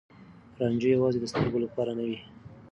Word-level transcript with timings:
رانجه 0.59 0.89
يوازې 0.95 1.19
د 1.21 1.25
سترګو 1.31 1.63
لپاره 1.65 1.91
نه 1.99 2.03
دی. 2.07 2.17